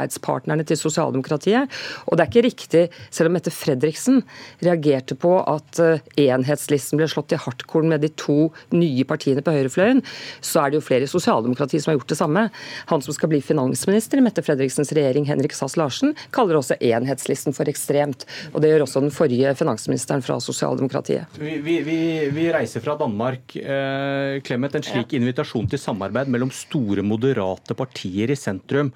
samarbeidspartnerne 0.05 0.65
til 0.65 0.77
sosialdemokratiet. 0.77 1.69
Og 2.07 2.17
det 2.17 2.23
er 2.25 2.29
ikke 2.29 2.45
riktig, 2.45 2.83
selv 3.09 3.29
om 3.29 3.35
Mette 3.35 3.51
Fredriksen 3.51 4.21
reagerte 4.63 5.15
på 5.15 5.37
at 5.41 5.79
eh, 5.79 6.01
enhetslisten 6.27 6.99
ble 6.99 7.07
slått 7.07 7.33
i 7.33 7.39
hardkorn 7.39 7.89
med 7.89 8.01
de 8.01 8.09
to 8.15 8.51
nye 8.73 9.05
partiene 9.05 9.43
på 9.43 9.53
høyrefløyen, 9.53 10.03
så 10.41 10.63
er 10.65 10.71
det 10.71 10.79
jo 10.79 10.85
flere 10.85 11.05
i 11.05 11.11
sosialdemokratiet 11.11 11.83
som 11.83 11.91
har 11.91 11.99
gjort 11.99 12.13
det 12.13 12.19
samme. 12.19 12.47
Han 12.91 13.01
som 13.01 13.15
skal 13.15 13.31
bli 13.31 13.41
finansminister 13.41 14.19
i 14.19 14.25
Mette 14.25 14.43
Fredriksens 14.45 14.93
regjering, 14.95 15.27
Henrik 15.29 15.55
Sass 15.55 15.77
Larsen, 15.77 16.15
kaller 16.35 16.59
også 16.59 16.79
enhetslisten 16.79 17.55
for 17.55 17.69
ekstremt. 17.71 18.27
Og 18.53 18.61
Det 18.61 18.71
gjør 18.71 18.85
også 18.85 19.03
den 19.03 19.13
forrige 19.13 19.55
finansministeren 19.57 20.23
fra 20.25 20.39
sosialdemokratiet. 20.41 21.39
Vi, 21.39 21.59
vi, 21.61 21.99
vi 22.33 22.49
reiser 22.53 22.83
fra 22.83 22.97
Danmark. 22.99 23.55
Eh, 23.55 24.41
Clemet, 24.45 24.75
en 24.77 24.85
slik 24.85 25.15
invitasjon 25.17 25.69
til 25.69 25.81
samarbeid 25.81 26.29
mellom 26.31 26.51
store, 26.53 27.03
moderate 27.05 27.75
partier 27.77 28.31
i 28.33 28.37
sentrum, 28.39 28.91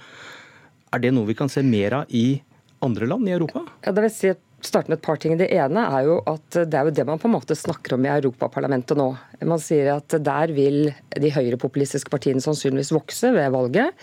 er 0.94 1.04
det 1.04 1.12
noe 1.16 1.30
vi 1.30 1.38
kan 1.38 1.52
se 1.52 1.64
mer 1.66 2.02
av 2.02 2.14
i 2.16 2.42
andre 2.86 3.10
land 3.10 3.30
i 3.30 3.36
Europa? 3.36 3.66
Ja, 3.86 3.94
det 3.94 4.06
vil 4.08 4.14
si 4.14 4.32
at 4.34 4.42
starte 4.66 4.92
med 4.92 5.00
et 5.00 5.06
par 5.06 5.20
ting. 5.22 5.38
Det 5.40 5.50
ene 5.56 5.84
er 5.88 6.08
jo 6.08 6.20
at 6.30 6.58
det 6.58 6.76
er 6.76 6.88
jo 6.88 6.96
det 6.96 7.06
man 7.08 7.22
på 7.22 7.30
en 7.30 7.36
måte 7.36 7.58
snakker 7.58 7.96
om 7.96 8.06
i 8.06 8.12
Europaparlamentet 8.12 8.98
nå. 9.00 9.10
Man 9.48 9.62
sier 9.64 9.94
at 9.94 10.14
der 10.26 10.52
vil 10.56 10.90
de 11.16 11.32
høyrepopulistiske 11.32 12.12
partiene 12.12 12.44
sannsynligvis 12.44 12.92
vokse 12.92 13.32
ved 13.36 13.54
valget, 13.56 13.96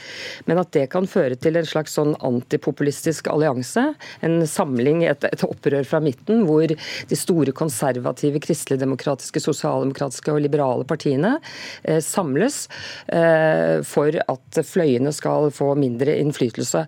men 0.48 0.60
at 0.62 0.72
det 0.76 0.86
kan 0.94 1.08
føre 1.10 1.36
til 1.36 1.58
en 1.60 1.68
slags 1.68 1.96
sånn 1.98 2.14
antipopulistisk 2.24 3.28
allianse. 3.32 3.84
En 4.24 4.38
samling, 4.48 5.04
et, 5.04 5.26
et 5.28 5.46
opprør 5.46 5.84
fra 5.88 6.00
midten, 6.04 6.46
hvor 6.48 6.72
de 6.72 7.20
store 7.20 7.54
konservative, 7.56 8.40
kristeligdemokratiske, 8.46 9.42
sosialdemokratiske 9.44 10.32
og 10.32 10.42
liberale 10.46 10.88
partiene 10.88 11.36
eh, 11.84 12.00
samles 12.04 12.64
eh, 13.12 13.84
for 13.86 14.16
at 14.24 14.62
fløyene 14.66 15.12
skal 15.14 15.50
få 15.54 15.74
mindre 15.78 16.16
innflytelse. 16.20 16.86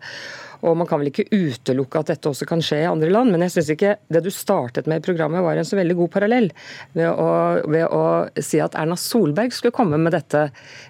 Og 0.66 0.76
Man 0.78 0.88
kan 0.90 1.00
vel 1.00 1.10
ikke 1.12 1.28
utelukke 1.30 2.02
at 2.02 2.12
dette 2.12 2.30
også 2.30 2.48
kan 2.48 2.62
skje 2.64 2.82
i 2.82 2.88
andre 2.88 3.10
land, 3.12 3.32
men 3.32 3.44
jeg 3.46 3.54
syns 3.56 3.72
ikke 3.74 3.94
det 4.10 4.22
du 4.24 4.30
startet 4.34 4.88
med 4.90 5.02
i 5.02 5.06
programmet 5.06 5.44
var 5.44 5.58
en 5.58 5.68
så 5.68 5.78
veldig 5.78 5.96
god 6.00 6.12
parallell. 6.14 6.50
Ved 6.98 7.08
å, 7.10 7.28
ved 7.70 7.86
å 7.94 8.04
si 8.42 8.60
at 8.62 8.76
Erna 8.78 8.98
Solberg 8.98 9.54
skulle 9.54 9.76
komme 9.76 10.00
med 10.00 10.16
dette 10.16 10.48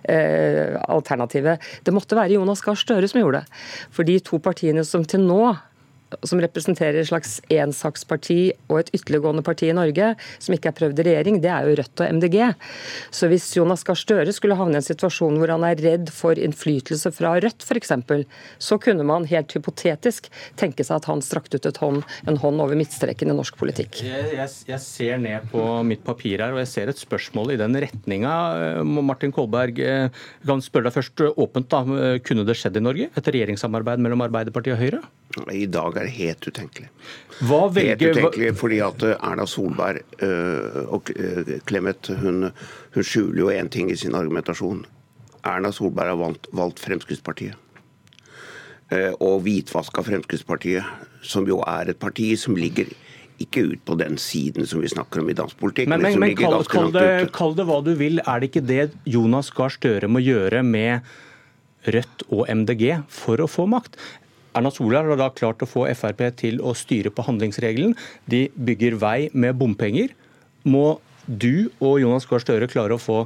eh, 0.09 0.77
alternativet. 0.89 1.65
Det 1.85 1.95
måtte 1.95 2.19
være 2.19 2.39
Jonas 2.39 2.65
Gahr 2.65 2.79
Støre 2.79 3.11
som 3.11 3.21
gjorde 3.21 3.43
det. 3.43 3.63
For 3.95 4.09
de 4.09 4.19
to 4.25 4.41
partiene 4.43 4.87
som 4.87 5.05
til 5.09 5.27
nå 5.27 5.43
som 6.25 6.41
representerer 6.41 7.01
et 7.01 7.09
slags 7.09 7.39
ensaksparti 7.53 8.39
og 8.69 8.81
et 8.81 8.93
ytterliggående 8.97 9.45
parti 9.47 9.69
i 9.69 9.77
Norge, 9.77 10.15
som 10.41 10.57
ikke 10.57 10.71
er 10.73 10.77
prøvd 10.79 11.03
i 11.03 11.07
regjering, 11.11 11.41
det 11.45 11.53
er 11.53 11.69
jo 11.69 11.77
Rødt 11.79 12.03
og 12.03 12.15
MDG. 12.19 12.39
Så 13.15 13.29
hvis 13.31 13.47
Jonas 13.57 13.85
Gahr 13.87 13.99
Støre 13.99 14.35
skulle 14.35 14.57
havne 14.59 14.79
i 14.79 14.81
en 14.81 14.87
situasjon 14.87 15.39
hvor 15.41 15.53
han 15.53 15.67
er 15.69 15.81
redd 15.85 16.13
for 16.15 16.39
innflytelse 16.39 17.13
fra 17.15 17.35
Rødt 17.43 17.67
f.eks., 17.67 17.93
så 18.63 18.79
kunne 18.83 19.07
man 19.07 19.29
helt 19.29 19.53
hypotetisk 19.57 20.31
tenke 20.59 20.87
seg 20.87 21.01
at 21.01 21.09
han 21.11 21.23
strakte 21.25 21.61
ut 21.61 21.81
hånd, 21.83 22.03
en 22.29 22.41
hånd 22.41 22.65
over 22.65 22.79
midtstreken 22.79 23.33
i 23.33 23.37
norsk 23.37 23.59
politikk. 23.61 24.01
Jeg, 24.07 24.33
jeg, 24.37 24.55
jeg, 24.71 24.83
ser 24.85 25.21
ned 25.23 25.49
på 25.53 25.63
mitt 25.87 26.05
papir 26.07 26.41
her, 26.43 26.57
og 26.57 26.63
jeg 26.63 26.73
ser 26.73 26.93
et 26.93 27.01
spørsmål 27.01 27.55
i 27.55 27.61
den 27.61 27.77
retninga. 27.85 28.35
Martin 28.85 29.35
Kolberg, 29.35 29.81
jeg 29.83 30.13
kan 30.49 30.65
spørre 30.65 30.89
deg 30.89 30.97
først 30.97 31.25
åpent. 31.29 31.69
da, 31.73 32.19
Kunne 32.25 32.47
det 32.49 32.59
skjedd 32.59 32.79
i 32.81 32.85
Norge? 32.85 33.11
Et 33.19 33.33
regjeringssamarbeid 33.35 34.03
mellom 34.03 34.25
Arbeiderpartiet 34.29 34.77
og 34.77 34.83
Høyre? 34.83 35.03
I 35.53 35.67
dag 35.71 35.98
er 35.99 36.09
det 36.09 36.15
helt 36.17 36.49
utenkelig. 36.49 36.91
Hva 37.41 37.61
velger... 37.73 37.97
Helt 38.03 38.19
utenkelig 38.19 38.53
fordi 38.59 38.81
at 38.85 39.07
eh, 39.07 39.17
Erna 39.31 39.47
Solberg 39.47 40.03
øh, 40.25 40.79
og 40.95 41.11
øh, 41.15 41.55
Clemet 41.69 42.13
hun, 42.23 42.51
hun, 42.95 43.05
skjuler 43.05 43.43
jo 43.43 43.51
én 43.55 43.69
ting 43.73 43.91
i 43.93 43.97
sin 43.97 44.17
argumentasjon. 44.19 44.85
Erna 45.45 45.73
Solberg 45.73 46.15
har 46.15 46.21
valgt, 46.21 46.49
valgt 46.53 46.81
Fremskrittspartiet. 46.83 47.55
Og 49.21 49.43
hvitvaska 49.45 50.01
Fremskrittspartiet, 50.01 50.85
som 51.21 51.45
jo 51.45 51.59
er 51.69 51.91
et 51.93 51.99
parti 52.01 52.31
som 52.41 52.57
ligger 52.57 52.89
ikke 53.43 53.65
ut 53.73 53.83
på 53.87 53.97
den 53.99 54.19
siden 54.21 54.67
som 54.67 54.83
vi 54.83 54.91
snakker 54.91 55.23
om 55.23 55.31
i 55.31 55.37
dansk 55.37 55.59
politikk. 55.61 55.91
Men, 55.93 56.03
men, 56.03 56.19
men 56.21 56.35
kall, 56.39 56.59
kall, 56.71 56.91
det, 56.95 57.31
kall, 57.35 57.55
det, 57.59 57.67
hva 57.69 57.81
du 57.87 57.93
vil. 57.99 58.23
Er 58.25 58.41
det 58.41 58.51
ikke 58.51 58.65
det 58.67 58.89
Jonas 59.09 59.53
Gahr 59.55 59.73
Støre 59.75 60.11
må 60.11 60.23
gjøre 60.25 60.65
med 60.67 61.07
Rødt 61.89 62.25
og 62.35 62.49
MDG 62.51 63.05
for 63.13 63.41
å 63.41 63.49
få 63.51 63.69
makt? 63.71 64.01
Erna 64.57 64.73
Solberg 64.73 65.13
har 65.13 65.21
da 65.21 65.29
klart 65.35 65.63
å 65.63 65.69
få 65.69 65.85
Frp 65.93 66.25
til 66.41 66.63
å 66.65 66.75
styre 66.77 67.13
på 67.15 67.27
handlingsregelen. 67.27 67.95
De 68.31 68.47
bygger 68.55 68.99
vei 69.01 69.29
med 69.33 69.59
bompenger. 69.61 70.15
Må 70.65 70.99
du 71.29 71.69
og 71.85 72.01
Jonas 72.01 72.27
Gahr 72.29 72.43
Støre 72.43 72.71
klare 72.71 72.97
å 72.97 73.03
få 73.03 73.23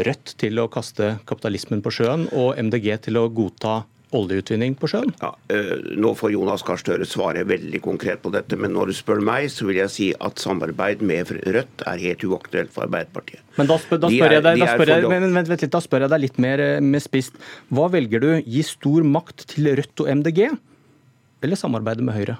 Rødt 0.00 0.38
til 0.40 0.56
å 0.56 0.70
kaste 0.72 1.18
kapitalismen 1.28 1.82
på 1.84 1.90
sjøen 1.92 2.24
og 2.32 2.56
MDG 2.56 2.94
til 3.04 3.18
å 3.20 3.26
godta 3.28 3.82
oljeutvinning 4.16 4.76
på 4.78 4.90
sjøen? 4.92 5.12
Ja, 5.22 5.32
øh, 5.54 5.84
nå 6.00 6.14
får 6.18 6.34
Jonas 6.34 6.64
Gahr 6.66 6.80
Støre 6.80 7.06
svare 7.08 7.44
veldig 7.48 7.82
konkret 7.84 8.22
på 8.24 8.32
dette, 8.34 8.58
men 8.60 8.74
når 8.76 8.92
du 8.92 8.96
spør 8.96 9.22
meg, 9.24 9.50
så 9.52 9.68
vil 9.68 9.80
jeg 9.82 9.94
si 9.94 10.08
at 10.18 10.42
samarbeid 10.42 11.04
med 11.06 11.32
Rødt 11.42 11.86
er 11.88 12.02
helt 12.02 12.26
uaktuelt 12.26 12.74
for 12.74 12.86
Arbeiderpartiet. 12.88 13.44
Men 13.58 13.68
da 13.70 13.78
spør, 13.80 14.02
da 14.02 14.10
spør, 14.12 14.36
jeg, 14.38 14.44
deg, 14.48 14.64
da 14.64 14.72
spør 14.74 14.92
jeg, 14.94 15.08
men, 15.12 15.30
vent, 15.36 15.52
vent 15.52 15.64
litt, 15.64 15.72
da 15.72 15.82
spør 15.84 16.06
jeg 16.06 16.14
deg 16.14 16.26
litt 16.26 16.42
mer 16.42 16.66
øh, 16.66 16.74
med 16.84 17.04
spist. 17.04 17.40
Hva 17.72 17.88
velger 17.92 18.22
du? 18.22 18.30
Gi 18.42 18.66
stor 18.66 19.06
makt 19.06 19.46
til 19.52 19.72
Rødt 19.76 20.04
og 20.04 20.12
MDG? 20.22 20.46
eller 21.42 21.58
samarbeide 21.58 22.04
med 22.06 22.16
Høyre? 22.16 22.38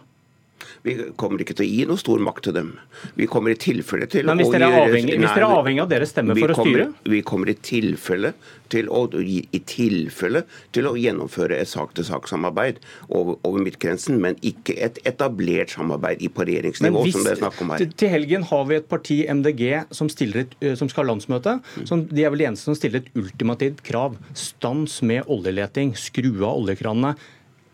Vi 0.87 0.97
kommer 1.21 1.43
ikke 1.45 1.57
til 1.59 1.67
å 1.67 1.71
gi 1.71 1.85
noe 1.89 2.01
stor 2.01 2.23
makt 2.23 2.49
til 2.49 2.57
dem. 2.57 2.73
Vi 3.19 3.29
kommer 3.31 3.55
i 3.55 3.59
tilfelle 3.61 4.09
til 4.11 4.27
Men 4.29 4.41
hvis 4.41 4.53
dere 4.53 4.71
er 4.71 4.87
avhengig, 4.87 5.19
hvis 5.19 5.37
dere 5.37 5.49
er 5.49 5.61
avhengig 5.61 5.85
av 5.85 5.93
deres 5.93 6.15
stemme 6.15 6.37
for 6.39 6.55
å 6.55 6.59
styre? 6.63 6.89
vi 7.13 7.23
kommer 7.27 7.53
i 7.53 7.57
tilfelle 7.59 8.33
til 8.73 8.89
å, 8.89 9.03
i 9.21 9.61
tilfelle 9.69 10.45
til 10.75 10.89
å 10.89 10.95
gjennomføre 10.97 11.59
et 11.61 11.71
sak-til-sak-samarbeid 11.71 12.81
over, 13.09 13.37
over 13.45 13.65
midtgrensen, 13.65 14.21
men 14.23 14.39
ikke 14.41 14.77
et 14.87 15.01
etablert 15.09 15.75
samarbeid 15.75 16.25
på 16.33 16.47
regjeringsnivå, 16.49 17.05
hvis, 17.07 17.19
som 17.19 17.27
det 17.27 17.35
er 17.35 17.43
snakk 17.43 17.61
om 17.65 17.75
her. 17.75 17.85
Til 18.03 18.13
helgen 18.13 18.47
har 18.49 18.65
vi 18.71 18.79
et 18.81 18.89
parti, 18.89 19.19
MDG, 19.29 19.67
som, 19.93 20.09
et, 20.09 20.57
som 20.79 20.91
skal 20.91 21.05
ha 21.05 21.11
landsmøte. 21.13 21.59
Som, 21.89 22.07
de 22.09 22.25
er 22.25 22.33
vel 22.33 22.45
de 22.45 22.49
eneste 22.53 22.71
som 22.71 22.79
stiller 22.79 23.03
et 23.03 23.13
ultimativt 23.19 23.85
krav. 23.87 24.17
Stans 24.39 25.01
med 25.07 25.29
oljeleting, 25.33 25.95
skru 25.99 26.33
av 26.41 26.63
oljekranene 26.63 27.17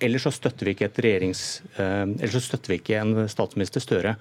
eller 0.01 0.23
så 0.23 0.33
støtter 0.35 0.69
vi 0.69 0.77
ikke. 0.77 0.91
Eh, 0.91 1.83
eller 1.83 2.33
så 2.35 2.43
støtter 2.43 2.75
vi 2.75 2.81
ikke 2.83 3.01
en 3.01 3.29
statsminister 3.31 3.83
Støre 3.85 4.17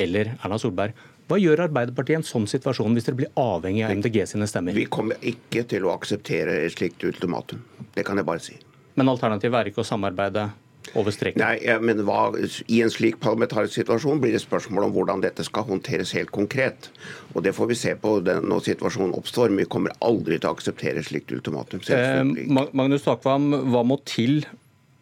eller 0.00 0.34
Erna 0.40 0.58
Solberg. 0.60 0.96
Hva 1.30 1.38
gjør 1.40 1.66
Arbeiderpartiet 1.68 2.16
i 2.16 2.20
en 2.20 2.26
sånn 2.26 2.48
situasjon 2.50 2.96
hvis 2.96 3.06
dere 3.06 3.20
blir 3.22 3.30
avhengig 3.38 3.84
av 3.86 3.94
MDG 3.94 4.24
sine 4.28 4.48
stemmer? 4.50 4.76
Vi 4.76 4.88
kommer 4.92 5.20
ikke 5.24 5.62
til 5.70 5.86
å 5.86 5.94
akseptere 5.94 6.58
et 6.64 6.74
slikt 6.74 7.04
ultimatum. 7.08 7.62
Det 7.94 8.04
kan 8.04 8.18
jeg 8.20 8.28
bare 8.28 8.42
si. 8.42 8.58
Men 8.98 9.08
alternativet 9.08 9.56
er 9.60 9.70
ikke 9.70 9.84
å 9.84 9.88
samarbeide 9.88 10.50
over 10.98 11.14
streken? 11.14 11.40
Nei, 11.40 11.78
men 11.80 12.02
hva, 12.06 12.32
I 12.66 12.80
en 12.84 12.92
slik 12.92 13.20
parlamentarisk 13.22 13.78
situasjon 13.78 14.20
blir 14.22 14.34
det 14.34 14.42
spørsmål 14.42 14.88
om 14.88 14.96
hvordan 14.96 15.22
dette 15.24 15.46
skal 15.46 15.66
håndteres 15.68 16.12
helt 16.18 16.32
konkret. 16.34 16.90
Og 17.32 17.46
Det 17.46 17.54
får 17.56 17.70
vi 17.70 17.78
se 17.78 17.94
på 17.96 18.18
den, 18.26 18.48
når 18.50 18.66
situasjonen 18.72 19.14
oppstår. 19.16 19.52
Men 19.52 19.64
vi 19.64 19.70
kommer 19.72 19.94
aldri 20.04 20.40
til 20.40 20.50
å 20.50 20.56
akseptere 20.56 21.00
et 21.00 21.08
slikt 21.08 21.32
ultimatum. 21.32 21.80
Eh, 21.88 22.22
Magnus 22.50 23.06
Takvam, 23.06 23.52
hva 23.72 23.84
må 23.86 24.00
til 24.04 24.42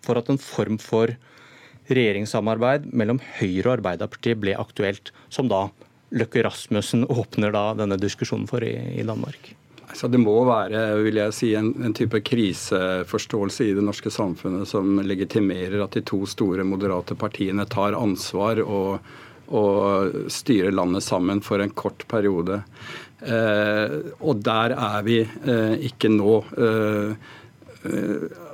for 0.04 0.20
at 0.20 0.30
en 0.32 0.40
form 0.40 0.78
for 0.82 1.12
regjeringssamarbeid 1.90 2.90
mellom 2.94 3.20
Høyre 3.38 3.66
og 3.66 3.76
Arbeiderpartiet 3.78 4.40
ble 4.40 4.56
aktuelt, 4.58 5.12
som 5.32 5.50
da 5.50 5.68
Løkke 6.14 6.42
Rasmussen 6.46 7.06
åpner 7.10 7.54
da 7.54 7.70
denne 7.78 7.98
diskusjonen 8.00 8.48
for 8.50 8.64
i, 8.66 8.74
i 8.98 9.06
Danmark? 9.06 9.54
Så 9.94 10.06
Det 10.08 10.20
må 10.22 10.36
være 10.46 10.82
vil 11.02 11.18
jeg 11.18 11.34
si, 11.34 11.48
en, 11.58 11.72
en, 11.82 11.94
type 11.96 12.20
kriseforståelse 12.22 13.66
i 13.66 13.74
det 13.74 13.82
norske 13.82 14.10
samfunnet 14.14 14.68
som 14.70 15.00
legitimerer 15.02 15.80
at 15.82 15.96
de 15.98 16.04
to 16.06 16.22
store 16.30 16.66
moderate 16.66 17.16
partiene 17.18 17.66
tar 17.70 17.98
ansvar 17.98 18.62
og, 18.62 19.00
og 19.50 20.30
styrer 20.30 20.74
landet 20.74 21.02
sammen 21.06 21.42
for 21.42 21.62
en 21.62 21.74
kort 21.74 22.06
periode. 22.10 22.60
Eh, 23.20 23.96
og 24.22 24.44
der 24.46 24.76
er 24.76 25.02
vi 25.06 25.18
eh, 25.24 25.74
ikke 25.90 26.12
nå. 26.14 26.38
Eh, 26.54 27.34
eh 27.90 28.46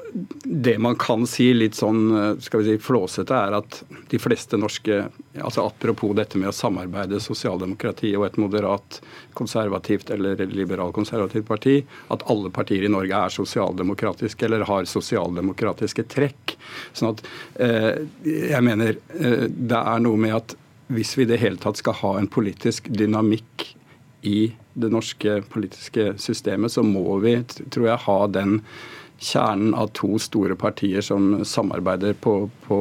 det 0.45 0.79
man 0.79 0.97
kan 0.97 1.27
si 1.29 1.49
litt 1.55 1.77
sånn 1.77 2.03
eh, 2.17 2.33
skal 2.43 2.63
vi 2.63 2.75
si, 2.75 2.83
flåsete, 2.83 3.37
er 3.37 3.57
at 3.59 3.81
de 4.11 4.21
fleste 4.21 4.59
norske 4.61 5.05
altså 5.37 5.67
Apropos 5.67 6.15
dette 6.17 6.39
med 6.41 6.49
å 6.49 6.55
samarbeide 6.57 7.19
sosialdemokrati 7.21 8.15
og 8.17 8.25
et 8.29 8.39
moderat 8.41 9.01
konservativt 9.37 10.09
eller 10.15 10.41
liberalkonservativt 10.49 11.49
parti, 11.49 11.75
at 12.15 12.25
alle 12.33 12.53
partier 12.55 12.87
i 12.87 12.93
Norge 12.93 13.19
er 13.27 13.35
sosialdemokratiske 13.35 14.47
eller 14.47 14.65
har 14.69 14.89
sosialdemokratiske 14.89 16.07
trekk. 16.13 16.57
Sånn 16.97 17.13
at 17.13 17.25
eh, 17.61 18.05
jeg 18.25 18.63
mener 18.65 18.97
eh, 18.97 19.49
det 19.51 19.83
er 19.83 20.05
noe 20.07 20.23
med 20.23 20.39
at 20.39 20.57
hvis 20.95 21.17
vi 21.19 21.27
i 21.27 21.31
det 21.33 21.43
hele 21.43 21.61
tatt 21.61 21.83
skal 21.83 21.99
ha 22.01 22.15
en 22.21 22.31
politisk 22.31 22.89
dynamikk 22.95 23.73
i 24.27 24.53
det 24.75 24.91
norske 24.93 25.41
politiske 25.51 26.13
systemet, 26.21 26.73
så 26.73 26.85
må 26.87 27.19
vi, 27.23 27.39
tror 27.75 27.91
jeg, 27.91 28.05
ha 28.07 28.21
den 28.31 28.61
kjernen 29.19 29.75
av 29.75 29.89
to 29.97 30.19
store 30.21 30.57
partier 30.57 31.01
som 31.01 31.45
samarbeider 31.45 32.13
på, 32.21 32.51
på, 32.67 32.79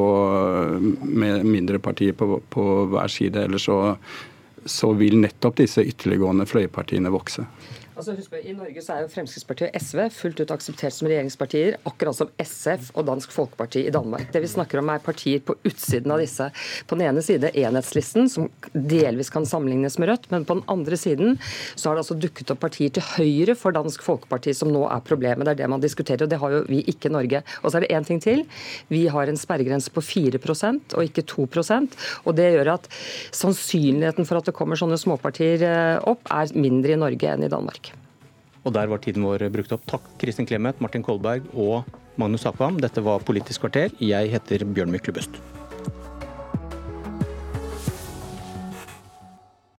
med 1.02 1.46
mindre 1.46 1.80
partier 1.80 2.14
på, 2.14 2.42
på 2.50 2.66
hver 2.92 3.12
side. 3.12 3.46
Ellers 3.48 3.68
så, 3.70 3.96
så 4.66 4.92
vil 5.00 5.20
nettopp 5.22 5.62
disse 5.62 5.86
ytterliggående 5.86 6.48
fløypartiene 6.50 7.14
vokse. 7.14 7.48
Altså, 7.96 8.16
husk 8.18 8.34
på, 8.34 8.42
I 8.44 8.54
Norge 8.56 8.82
så 8.84 8.96
er 8.96 9.06
jo 9.06 9.12
Fremskrittspartiet 9.14 9.72
og 9.72 9.82
SV 9.82 10.02
fullt 10.12 10.42
ut 10.44 10.52
akseptert 10.52 10.96
som 10.96 11.08
regjeringspartier, 11.08 11.78
akkurat 11.88 12.18
som 12.18 12.32
SF 12.44 12.90
og 12.94 13.08
Dansk 13.08 13.32
Folkeparti 13.32 13.86
i 13.88 13.94
Danmark. 13.96 14.28
Det 14.34 14.42
vi 14.44 14.52
snakker 14.52 14.82
om 14.82 14.92
er 14.92 15.04
partier 15.04 15.44
på 15.46 15.56
utsiden 15.66 16.12
av 16.12 16.20
disse. 16.24 16.50
På 16.90 16.98
den 16.98 17.08
ene 17.08 17.24
side 17.26 17.54
enhetslisten, 17.56 18.28
som 18.32 18.50
delvis 18.74 19.32
kan 19.34 19.48
sammenlignes 19.48 19.96
med 20.02 20.12
Rødt, 20.12 20.30
men 20.34 20.48
på 20.48 20.60
den 20.60 20.66
andre 20.72 21.00
siden 21.00 21.40
så 21.76 21.90
har 21.90 21.96
det 21.96 22.04
altså 22.04 22.20
dukket 22.20 22.52
opp 22.52 22.62
partier 22.66 22.92
til 22.96 23.08
høyre 23.16 23.56
for 23.60 23.76
Dansk 23.76 24.04
Folkeparti 24.04 24.54
som 24.56 24.74
nå 24.76 24.84
er 24.92 25.06
problemet. 25.08 25.48
Det 25.48 25.56
er 25.56 25.64
det 25.64 25.72
man 25.72 25.84
diskuterer, 25.84 26.26
og 26.28 26.34
det 26.34 26.42
har 26.42 26.58
jo 26.58 26.66
vi 26.68 26.82
ikke 26.92 27.10
i 27.10 27.16
Norge. 27.16 27.44
Og 27.64 27.72
så 27.72 27.80
er 27.80 27.88
det 27.88 27.94
én 27.96 28.08
ting 28.08 28.20
til. 28.24 28.44
Vi 28.92 29.06
har 29.12 29.32
en 29.32 29.40
sperregrense 29.40 29.94
på 29.96 30.04
4% 30.04 30.98
og 31.00 31.08
ikke 31.08 31.24
2% 31.32 31.96
og 32.26 32.36
det 32.38 32.52
gjør 32.56 32.74
at 32.76 32.88
sannsynligheten 33.36 34.28
for 34.28 34.40
at 34.40 34.50
det 34.50 34.56
kommer 34.58 34.80
sånne 34.80 35.00
småpartier 35.00 35.64
eh, 35.66 35.98
opp, 36.10 36.26
er 36.32 36.54
mindre 36.58 36.96
i 36.96 37.00
Norge 37.00 37.32
enn 37.32 37.46
i 37.46 37.52
Danmark. 37.52 37.85
Og 38.66 38.74
der 38.74 38.90
var 38.90 39.02
tiden 39.02 39.26
vår 39.26 39.46
brukt 39.54 39.76
opp. 39.76 39.86
Takk 39.90 40.08
Kristin 40.22 40.48
Clemet, 40.50 40.82
Martin 40.82 41.06
Kolberg 41.06 41.46
og 41.54 41.86
Magnus 42.18 42.48
Akvam. 42.50 42.80
Dette 42.82 43.04
var 43.06 43.22
Politisk 43.26 43.66
kvarter. 43.66 43.94
Jeg 44.02 44.34
heter 44.34 44.66
Bjørn 44.66 44.94
Myklebøst. 44.94 45.38